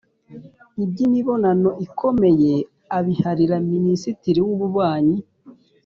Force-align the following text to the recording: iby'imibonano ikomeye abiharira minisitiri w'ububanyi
iby'imibonano 0.83 1.69
ikomeye 1.85 2.51
abiharira 2.97 3.55
minisitiri 3.71 4.39
w'ububanyi 4.47 5.19